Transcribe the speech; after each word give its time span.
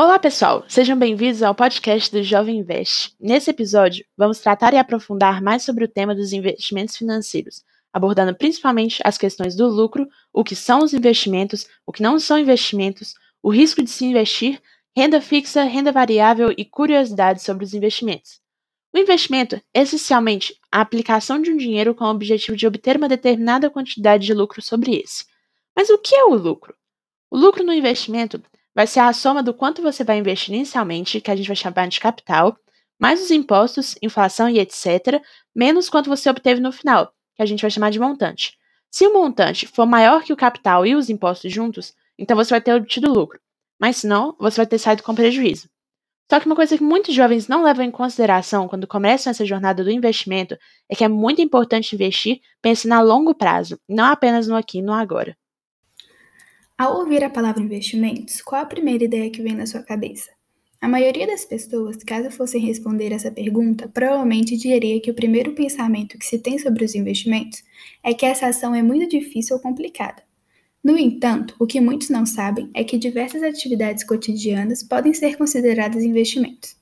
Olá, 0.00 0.16
pessoal! 0.16 0.64
Sejam 0.68 0.96
bem-vindos 0.96 1.42
ao 1.42 1.52
podcast 1.52 2.12
do 2.12 2.22
Jovem 2.22 2.58
Invest. 2.58 3.16
Nesse 3.18 3.50
episódio, 3.50 4.06
vamos 4.16 4.38
tratar 4.38 4.72
e 4.72 4.76
aprofundar 4.76 5.42
mais 5.42 5.64
sobre 5.64 5.84
o 5.84 5.88
tema 5.88 6.14
dos 6.14 6.32
investimentos 6.32 6.96
financeiros, 6.96 7.64
abordando 7.92 8.32
principalmente 8.32 9.00
as 9.04 9.18
questões 9.18 9.56
do 9.56 9.66
lucro, 9.66 10.06
o 10.32 10.44
que 10.44 10.54
são 10.54 10.84
os 10.84 10.94
investimentos, 10.94 11.66
o 11.84 11.92
que 11.92 12.00
não 12.00 12.20
são 12.20 12.38
investimentos, 12.38 13.12
o 13.42 13.50
risco 13.50 13.82
de 13.82 13.90
se 13.90 14.04
investir, 14.04 14.62
renda 14.96 15.20
fixa, 15.20 15.64
renda 15.64 15.90
variável 15.90 16.54
e 16.56 16.64
curiosidades 16.64 17.42
sobre 17.42 17.64
os 17.64 17.74
investimentos. 17.74 18.40
O 18.94 18.98
investimento 18.98 19.56
é 19.74 19.82
essencialmente 19.82 20.54
a 20.70 20.80
aplicação 20.80 21.42
de 21.42 21.50
um 21.50 21.56
dinheiro 21.56 21.92
com 21.92 22.04
o 22.04 22.10
objetivo 22.10 22.56
de 22.56 22.68
obter 22.68 22.96
uma 22.96 23.08
determinada 23.08 23.68
quantidade 23.68 24.24
de 24.24 24.32
lucro 24.32 24.62
sobre 24.62 24.94
esse. 24.94 25.24
Mas 25.74 25.90
o 25.90 25.98
que 25.98 26.14
é 26.14 26.22
o 26.22 26.36
lucro? 26.36 26.72
O 27.28 27.36
lucro 27.36 27.64
no 27.64 27.72
investimento 27.72 28.40
vai 28.78 28.86
ser 28.86 29.00
a 29.00 29.12
soma 29.12 29.42
do 29.42 29.52
quanto 29.52 29.82
você 29.82 30.04
vai 30.04 30.18
investir 30.18 30.54
inicialmente, 30.54 31.20
que 31.20 31.32
a 31.32 31.34
gente 31.34 31.48
vai 31.48 31.56
chamar 31.56 31.88
de 31.88 31.98
capital, 31.98 32.56
mais 32.96 33.20
os 33.20 33.32
impostos, 33.32 33.96
inflação 34.00 34.48
e 34.48 34.60
etc., 34.60 35.20
menos 35.52 35.88
quanto 35.90 36.08
você 36.08 36.30
obteve 36.30 36.60
no 36.60 36.70
final, 36.70 37.12
que 37.34 37.42
a 37.42 37.44
gente 37.44 37.60
vai 37.60 37.72
chamar 37.72 37.90
de 37.90 37.98
montante. 37.98 38.56
Se 38.88 39.04
o 39.04 39.12
montante 39.12 39.66
for 39.66 39.84
maior 39.84 40.22
que 40.22 40.32
o 40.32 40.36
capital 40.36 40.86
e 40.86 40.94
os 40.94 41.10
impostos 41.10 41.52
juntos, 41.52 41.92
então 42.16 42.36
você 42.36 42.50
vai 42.50 42.60
ter 42.60 42.72
obtido 42.72 43.12
lucro. 43.12 43.40
Mas 43.80 43.96
se 43.96 44.06
não, 44.06 44.36
você 44.38 44.58
vai 44.58 44.66
ter 44.66 44.78
saído 44.78 45.02
com 45.02 45.12
prejuízo. 45.12 45.68
Só 46.30 46.38
que 46.38 46.46
uma 46.46 46.54
coisa 46.54 46.78
que 46.78 46.84
muitos 46.84 47.12
jovens 47.12 47.48
não 47.48 47.64
levam 47.64 47.84
em 47.84 47.90
consideração 47.90 48.68
quando 48.68 48.86
começam 48.86 49.32
essa 49.32 49.44
jornada 49.44 49.82
do 49.82 49.90
investimento 49.90 50.56
é 50.88 50.94
que 50.94 51.02
é 51.02 51.08
muito 51.08 51.42
importante 51.42 51.96
investir 51.96 52.40
pensando 52.62 52.92
a 52.92 53.00
longo 53.00 53.34
prazo, 53.34 53.76
não 53.88 54.04
apenas 54.04 54.46
no 54.46 54.54
aqui 54.54 54.78
e 54.78 54.82
no 54.82 54.92
agora. 54.92 55.36
Ao 56.80 56.96
ouvir 56.96 57.24
a 57.24 57.28
palavra 57.28 57.60
investimentos, 57.60 58.40
qual 58.40 58.62
a 58.62 58.64
primeira 58.64 59.02
ideia 59.02 59.28
que 59.28 59.42
vem 59.42 59.52
na 59.52 59.66
sua 59.66 59.82
cabeça? 59.82 60.30
A 60.80 60.86
maioria 60.86 61.26
das 61.26 61.44
pessoas, 61.44 61.96
caso 62.04 62.30
fossem 62.30 62.60
responder 62.60 63.10
essa 63.10 63.32
pergunta, 63.32 63.88
provavelmente 63.88 64.56
diria 64.56 65.00
que 65.00 65.10
o 65.10 65.14
primeiro 65.14 65.56
pensamento 65.56 66.16
que 66.16 66.24
se 66.24 66.38
tem 66.38 66.56
sobre 66.56 66.84
os 66.84 66.94
investimentos 66.94 67.64
é 68.00 68.14
que 68.14 68.24
essa 68.24 68.46
ação 68.46 68.72
é 68.76 68.80
muito 68.80 69.10
difícil 69.10 69.56
ou 69.56 69.60
complicada. 69.60 70.22
No 70.80 70.96
entanto, 70.96 71.52
o 71.58 71.66
que 71.66 71.80
muitos 71.80 72.10
não 72.10 72.24
sabem 72.24 72.70
é 72.72 72.84
que 72.84 72.96
diversas 72.96 73.42
atividades 73.42 74.04
cotidianas 74.04 74.84
podem 74.84 75.12
ser 75.12 75.36
consideradas 75.36 76.04
investimentos. 76.04 76.76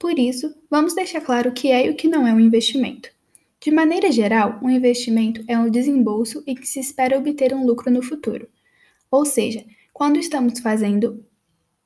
Por 0.00 0.18
isso, 0.18 0.52
vamos 0.68 0.96
deixar 0.96 1.20
claro 1.20 1.50
o 1.50 1.54
que 1.54 1.70
é 1.70 1.86
e 1.86 1.90
o 1.90 1.94
que 1.94 2.08
não 2.08 2.26
é 2.26 2.34
um 2.34 2.40
investimento. 2.40 3.08
De 3.60 3.70
maneira 3.70 4.10
geral, 4.10 4.58
um 4.60 4.68
investimento 4.68 5.44
é 5.46 5.56
um 5.56 5.70
desembolso 5.70 6.42
em 6.44 6.56
que 6.56 6.66
se 6.66 6.80
espera 6.80 7.16
obter 7.16 7.54
um 7.54 7.64
lucro 7.64 7.88
no 7.88 8.02
futuro. 8.02 8.48
Ou 9.10 9.24
seja, 9.24 9.64
quando 9.92 10.18
estamos 10.18 10.60
fazendo 10.60 11.24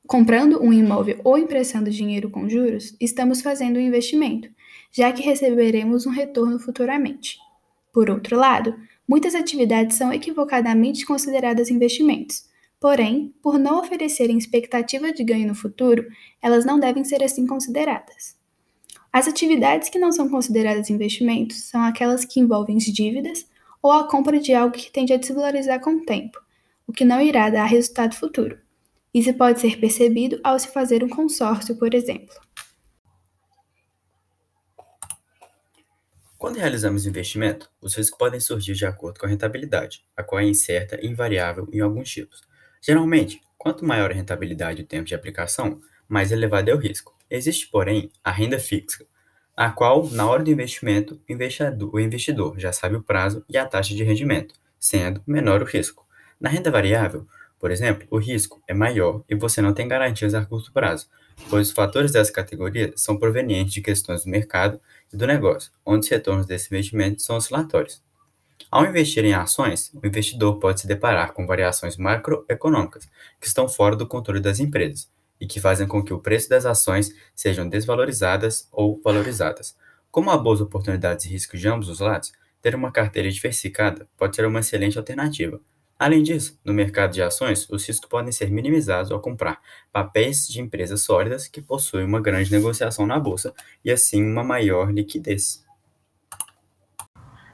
comprando 0.06 0.62
um 0.62 0.72
imóvel 0.72 1.20
ou 1.24 1.38
emprestando 1.38 1.90
dinheiro 1.90 2.28
com 2.28 2.48
juros, 2.48 2.94
estamos 3.00 3.40
fazendo 3.40 3.78
um 3.78 3.80
investimento, 3.80 4.48
já 4.90 5.12
que 5.12 5.22
receberemos 5.22 6.06
um 6.06 6.10
retorno 6.10 6.58
futuramente. 6.58 7.38
Por 7.92 8.10
outro 8.10 8.36
lado, 8.36 8.74
muitas 9.08 9.34
atividades 9.34 9.96
são 9.96 10.12
equivocadamente 10.12 11.06
consideradas 11.06 11.70
investimentos. 11.70 12.44
Porém, 12.80 13.32
por 13.42 13.58
não 13.58 13.78
oferecerem 13.78 14.36
expectativa 14.36 15.12
de 15.12 15.22
ganho 15.22 15.46
no 15.46 15.54
futuro, 15.54 16.06
elas 16.42 16.64
não 16.64 16.80
devem 16.80 17.04
ser 17.04 17.22
assim 17.22 17.46
consideradas. 17.46 18.36
As 19.12 19.28
atividades 19.28 19.88
que 19.88 19.98
não 19.98 20.10
são 20.10 20.28
consideradas 20.28 20.90
investimentos 20.90 21.64
são 21.64 21.82
aquelas 21.82 22.24
que 22.24 22.40
envolvem 22.40 22.78
dívidas 22.78 23.46
ou 23.80 23.92
a 23.92 24.08
compra 24.08 24.40
de 24.40 24.52
algo 24.52 24.74
que 24.74 24.90
tende 24.90 25.12
a 25.12 25.16
desvalorizar 25.16 25.80
com 25.80 25.90
o 25.96 26.04
tempo, 26.04 26.38
o 26.86 26.92
que 26.92 27.04
não 27.04 27.20
irá 27.20 27.50
dar 27.50 27.64
resultado 27.66 28.14
futuro. 28.14 28.58
Isso 29.14 29.32
pode 29.34 29.60
ser 29.60 29.78
percebido 29.78 30.40
ao 30.42 30.58
se 30.58 30.68
fazer 30.68 31.04
um 31.04 31.08
consórcio, 31.08 31.76
por 31.76 31.94
exemplo. 31.94 32.34
Quando 36.38 36.56
realizamos 36.56 37.06
investimento, 37.06 37.70
os 37.80 37.94
riscos 37.94 38.18
podem 38.18 38.40
surgir 38.40 38.74
de 38.74 38.84
acordo 38.84 39.20
com 39.20 39.26
a 39.26 39.28
rentabilidade, 39.28 40.04
a 40.16 40.24
qual 40.24 40.40
é 40.40 40.44
incerta 40.44 40.98
e 41.00 41.06
invariável 41.06 41.68
em 41.72 41.80
alguns 41.80 42.10
tipos. 42.10 42.42
Geralmente, 42.80 43.40
quanto 43.56 43.84
maior 43.84 44.10
a 44.10 44.14
rentabilidade 44.14 44.80
e 44.80 44.84
o 44.84 44.86
tempo 44.86 45.04
de 45.04 45.14
aplicação, 45.14 45.80
mais 46.08 46.32
elevado 46.32 46.68
é 46.68 46.74
o 46.74 46.78
risco. 46.78 47.16
Existe, 47.30 47.68
porém, 47.70 48.10
a 48.24 48.32
renda 48.32 48.58
fixa, 48.58 49.06
a 49.56 49.70
qual, 49.70 50.08
na 50.10 50.28
hora 50.28 50.42
do 50.42 50.50
investimento, 50.50 51.22
o 51.92 52.00
investidor 52.00 52.58
já 52.58 52.72
sabe 52.72 52.96
o 52.96 53.02
prazo 53.02 53.44
e 53.48 53.56
a 53.56 53.64
taxa 53.64 53.94
de 53.94 54.02
rendimento, 54.02 54.54
sendo 54.80 55.22
menor 55.24 55.62
o 55.62 55.64
risco. 55.64 56.04
Na 56.42 56.50
renda 56.50 56.72
variável, 56.72 57.24
por 57.56 57.70
exemplo, 57.70 58.04
o 58.10 58.18
risco 58.18 58.60
é 58.66 58.74
maior 58.74 59.22
e 59.28 59.34
você 59.36 59.62
não 59.62 59.72
tem 59.72 59.86
garantias 59.86 60.34
a 60.34 60.44
curto 60.44 60.72
prazo, 60.72 61.06
pois 61.48 61.68
os 61.68 61.72
fatores 61.72 62.10
dessa 62.10 62.32
categoria 62.32 62.92
são 62.96 63.16
provenientes 63.16 63.72
de 63.72 63.80
questões 63.80 64.24
do 64.24 64.30
mercado 64.30 64.80
e 65.12 65.16
do 65.16 65.24
negócio, 65.24 65.70
onde 65.86 66.00
os 66.00 66.08
retornos 66.10 66.44
desse 66.44 66.66
investimento 66.66 67.22
são 67.22 67.36
oscilatórios. 67.36 68.02
Ao 68.68 68.84
investir 68.84 69.24
em 69.24 69.34
ações, 69.34 69.92
o 69.94 70.04
investidor 70.04 70.58
pode 70.58 70.80
se 70.80 70.88
deparar 70.88 71.32
com 71.32 71.46
variações 71.46 71.96
macroeconômicas 71.96 73.08
que 73.40 73.46
estão 73.46 73.68
fora 73.68 73.94
do 73.94 74.08
controle 74.08 74.40
das 74.40 74.58
empresas 74.58 75.08
e 75.40 75.46
que 75.46 75.60
fazem 75.60 75.86
com 75.86 76.02
que 76.02 76.12
o 76.12 76.18
preço 76.18 76.48
das 76.48 76.66
ações 76.66 77.14
sejam 77.36 77.68
desvalorizadas 77.68 78.66
ou 78.72 79.00
valorizadas. 79.00 79.76
Como 80.10 80.28
há 80.28 80.36
boas 80.36 80.60
oportunidades 80.60 81.24
e 81.24 81.28
riscos 81.28 81.60
de 81.60 81.68
ambos 81.68 81.88
os 81.88 82.00
lados, 82.00 82.32
ter 82.60 82.74
uma 82.74 82.90
carteira 82.90 83.30
diversificada 83.30 84.08
pode 84.16 84.34
ser 84.34 84.44
uma 84.44 84.58
excelente 84.58 84.98
alternativa, 84.98 85.60
Além 86.02 86.20
disso, 86.20 86.58
no 86.64 86.74
mercado 86.74 87.12
de 87.12 87.22
ações, 87.22 87.70
os 87.70 87.86
riscos 87.86 88.08
podem 88.08 88.32
ser 88.32 88.50
minimizados 88.50 89.12
ao 89.12 89.20
comprar 89.20 89.60
papéis 89.92 90.48
de 90.48 90.60
empresas 90.60 91.02
sólidas 91.02 91.46
que 91.46 91.62
possuem 91.62 92.04
uma 92.04 92.20
grande 92.20 92.50
negociação 92.50 93.06
na 93.06 93.20
bolsa 93.20 93.54
e 93.84 93.88
assim 93.92 94.20
uma 94.20 94.42
maior 94.42 94.92
liquidez. 94.92 95.64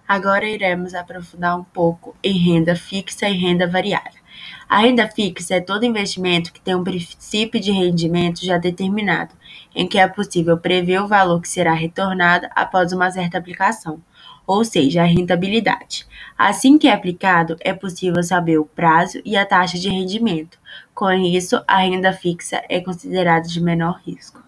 Agora 0.09 0.49
iremos 0.49 0.95
aprofundar 0.95 1.61
um 1.61 1.63
pouco 1.63 2.17
em 2.25 2.39
renda 2.39 2.75
fixa 2.75 3.29
e 3.29 3.37
renda 3.37 3.67
variável. 3.67 4.23
A 4.67 4.79
renda 4.79 5.07
fixa 5.07 5.57
é 5.57 5.61
todo 5.61 5.85
investimento 5.85 6.51
que 6.51 6.61
tem 6.63 6.75
um 6.75 6.83
princípio 6.83 7.61
de 7.61 7.71
rendimento 7.71 8.43
já 8.43 8.57
determinado, 8.57 9.35
em 9.75 9.87
que 9.87 9.99
é 9.99 10.09
possível 10.09 10.57
prever 10.57 11.03
o 11.03 11.07
valor 11.07 11.43
que 11.43 11.49
será 11.51 11.75
retornado 11.75 12.49
após 12.57 12.95
uma 12.95 13.11
certa 13.11 13.37
aplicação 13.37 14.03
ou 14.49 14.65
seja, 14.65 15.03
a 15.03 15.05
rentabilidade. 15.05 16.07
Assim 16.37 16.79
que 16.79 16.89
é 16.89 16.93
aplicado, 16.93 17.59
é 17.61 17.75
possível 17.75 18.23
saber 18.23 18.59
o 18.59 18.65
prazo 18.65 19.21
e 19.23 19.37
a 19.37 19.45
taxa 19.45 19.79
de 19.79 19.91
rendimento. 19.91 20.59
Com 20.95 21.13
isso, 21.13 21.63
a 21.69 21.81
renda 21.81 22.15
fixa 22.15 22.63
é 22.67 22.81
considerada 22.81 23.47
de 23.47 23.61
menor 23.61 24.01
risco. 24.07 24.43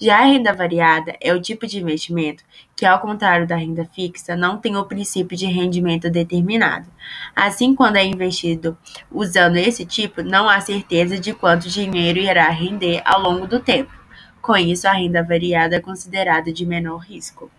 Já 0.00 0.20
a 0.20 0.24
renda 0.24 0.54
variada 0.54 1.14
é 1.20 1.34
o 1.34 1.40
tipo 1.40 1.66
de 1.66 1.78
investimento 1.78 2.42
que, 2.74 2.86
ao 2.86 2.98
contrário 2.98 3.46
da 3.46 3.54
renda 3.54 3.84
fixa, 3.84 4.34
não 4.34 4.56
tem 4.56 4.74
o 4.74 4.86
princípio 4.86 5.36
de 5.36 5.44
rendimento 5.44 6.08
determinado. 6.08 6.88
Assim, 7.36 7.74
quando 7.74 7.96
é 7.96 8.04
investido 8.04 8.76
usando 9.10 9.56
esse 9.56 9.84
tipo, 9.84 10.22
não 10.22 10.48
há 10.48 10.60
certeza 10.60 11.18
de 11.18 11.34
quanto 11.34 11.68
dinheiro 11.68 12.18
irá 12.18 12.48
render 12.48 13.02
ao 13.04 13.20
longo 13.20 13.46
do 13.46 13.60
tempo. 13.60 13.92
Com 14.40 14.56
isso, 14.56 14.88
a 14.88 14.92
renda 14.92 15.22
variada 15.22 15.76
é 15.76 15.80
considerada 15.80 16.50
de 16.50 16.64
menor 16.64 17.00
risco. 17.00 17.50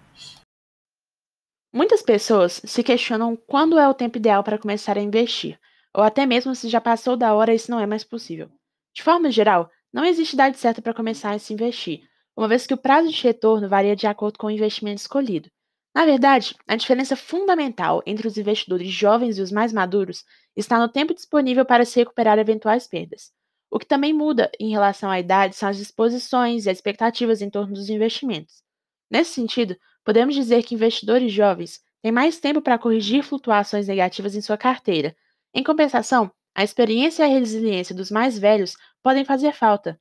Muitas 1.74 2.04
pessoas 2.04 2.62
se 2.64 2.84
questionam 2.84 3.36
quando 3.36 3.80
é 3.80 3.90
o 3.90 3.96
tempo 3.96 4.18
ideal 4.18 4.44
para 4.44 4.60
começar 4.60 4.96
a 4.96 5.02
investir, 5.02 5.60
ou 5.92 6.04
até 6.04 6.24
mesmo 6.24 6.54
se 6.54 6.70
já 6.70 6.80
passou 6.80 7.18
da 7.18 7.34
hora 7.34 7.52
e 7.52 7.56
isso 7.56 7.72
não 7.72 7.80
é 7.80 7.88
mais 7.88 8.04
possível. 8.04 8.48
De 8.96 9.02
forma 9.02 9.32
geral, 9.32 9.72
não 9.92 10.06
existe 10.06 10.34
idade 10.34 10.60
certa 10.60 10.84
para 10.84 10.94
começar 10.94 11.32
a 11.32 11.40
se 11.40 11.52
investir, 11.52 12.02
uma 12.38 12.48
vez 12.48 12.68
que 12.68 12.76
o 12.76 12.78
prazo 12.78 13.10
de 13.10 13.24
retorno 13.24 13.68
varia 13.68 13.96
de 13.96 14.06
acordo 14.06 14.38
com 14.38 14.48
o 14.48 14.52
investimento 14.52 15.02
escolhido. 15.02 15.50
Na 15.96 16.06
verdade, 16.06 16.56
a 16.68 16.76
diferença 16.76 17.16
fundamental 17.16 18.04
entre 18.06 18.28
os 18.28 18.38
investidores 18.38 18.90
jovens 18.90 19.40
e 19.40 19.42
os 19.42 19.52
mais 19.52 19.74
maduros 19.74 20.24
está 20.56 20.80
no 20.80 20.90
tempo 20.90 21.14
disponível 21.14 21.66
para 21.66 21.86
se 21.86 22.00
recuperar 22.00 22.38
eventuais 22.38 22.88
perdas. 22.88 23.32
O 23.72 23.80
que 23.80 23.88
também 23.88 24.14
muda 24.14 24.52
em 24.60 24.70
relação 24.70 25.10
à 25.10 25.20
idade 25.20 25.56
são 25.56 25.70
as 25.70 25.78
disposições 25.78 26.66
e 26.66 26.70
as 26.70 26.78
expectativas 26.78 27.42
em 27.42 27.50
torno 27.50 27.74
dos 27.74 27.90
investimentos. 27.90 28.62
Nesse 29.10 29.34
sentido, 29.34 29.76
Podemos 30.04 30.36
dizer 30.36 30.64
que 30.64 30.76
investidores 30.76 31.32
jovens 31.32 31.82
têm 32.02 32.12
mais 32.12 32.40
tempo 32.40 32.62
para 32.62 32.78
corrigir 32.78 33.24
flutuações 33.24 33.88
negativas 33.88 34.36
em 34.36 34.42
sua 34.42 34.58
carteira. 34.58 35.16
Em 35.54 35.64
compensação, 35.64 36.32
a 36.54 36.64
experiência 36.64 37.24
e 37.24 37.26
a 37.26 37.40
resiliência 37.40 37.96
dos 37.96 38.12
mais 38.12 38.38
velhos 38.38 38.76
podem 39.02 39.26
fazer 39.26 39.54
falta. 39.54 40.00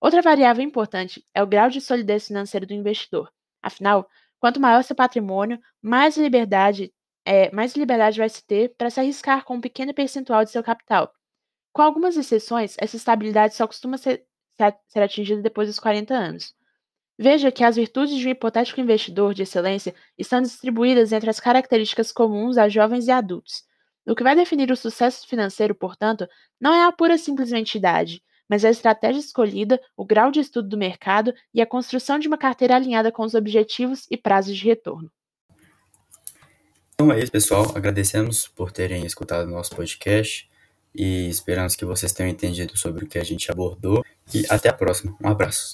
Outra 0.00 0.20
variável 0.20 0.62
importante 0.62 1.24
é 1.32 1.42
o 1.42 1.46
grau 1.46 1.70
de 1.70 1.80
solidez 1.80 2.26
financeira 2.26 2.66
do 2.66 2.74
investidor. 2.74 3.32
Afinal, 3.62 4.08
quanto 4.38 4.60
maior 4.60 4.82
seu 4.82 4.94
patrimônio, 4.94 5.58
mais 5.80 6.16
liberdade, 6.16 6.92
é, 7.24 7.50
mais 7.52 7.74
liberdade 7.74 8.18
vai 8.18 8.28
se 8.28 8.44
ter 8.44 8.74
para 8.76 8.90
se 8.90 9.00
arriscar 9.00 9.44
com 9.44 9.54
um 9.54 9.60
pequeno 9.60 9.94
percentual 9.94 10.44
de 10.44 10.50
seu 10.50 10.62
capital. 10.62 11.10
Com 11.72 11.80
algumas 11.80 12.16
exceções, 12.16 12.76
essa 12.78 12.96
estabilidade 12.96 13.54
só 13.54 13.66
costuma 13.66 13.96
ser, 13.96 14.26
ser 14.88 15.02
atingida 15.02 15.40
depois 15.40 15.68
dos 15.68 15.80
40 15.80 16.14
anos. 16.14 16.54
Veja 17.18 17.52
que 17.52 17.62
as 17.62 17.76
virtudes 17.76 18.16
de 18.16 18.26
um 18.26 18.30
hipotético 18.30 18.80
investidor 18.80 19.34
de 19.34 19.42
excelência 19.42 19.94
estão 20.18 20.42
distribuídas 20.42 21.12
entre 21.12 21.30
as 21.30 21.38
características 21.38 22.10
comuns 22.10 22.58
a 22.58 22.68
jovens 22.68 23.06
e 23.06 23.10
adultos. 23.10 23.62
O 24.06 24.14
que 24.14 24.22
vai 24.22 24.34
definir 24.34 24.70
o 24.70 24.76
sucesso 24.76 25.26
financeiro, 25.26 25.74
portanto, 25.74 26.28
não 26.60 26.74
é 26.74 26.84
a 26.84 26.92
pura 26.92 27.16
simplesmente 27.16 27.78
idade, 27.78 28.22
mas 28.48 28.64
a 28.64 28.70
estratégia 28.70 29.20
escolhida, 29.20 29.80
o 29.96 30.04
grau 30.04 30.30
de 30.30 30.40
estudo 30.40 30.68
do 30.68 30.76
mercado 30.76 31.32
e 31.54 31.62
a 31.62 31.66
construção 31.66 32.18
de 32.18 32.28
uma 32.28 32.36
carteira 32.36 32.76
alinhada 32.76 33.10
com 33.10 33.22
os 33.22 33.34
objetivos 33.34 34.06
e 34.10 34.16
prazos 34.16 34.56
de 34.56 34.64
retorno. 34.64 35.10
Então 36.94 37.10
é 37.10 37.18
isso, 37.18 37.32
pessoal. 37.32 37.72
Agradecemos 37.74 38.46
por 38.46 38.70
terem 38.70 39.04
escutado 39.06 39.46
o 39.46 39.50
nosso 39.50 39.74
podcast 39.74 40.48
e 40.94 41.28
esperamos 41.28 41.74
que 41.74 41.84
vocês 41.84 42.12
tenham 42.12 42.30
entendido 42.30 42.76
sobre 42.78 43.04
o 43.04 43.08
que 43.08 43.18
a 43.18 43.24
gente 43.24 43.50
abordou. 43.50 44.04
E 44.32 44.44
até 44.48 44.68
a 44.68 44.72
próxima. 44.72 45.16
Um 45.20 45.28
abraço. 45.28 45.72